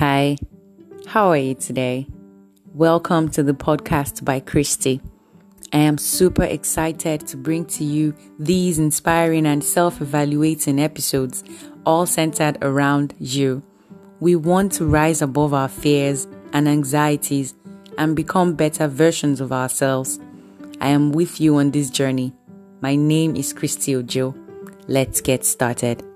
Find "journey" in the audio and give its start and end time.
21.90-22.32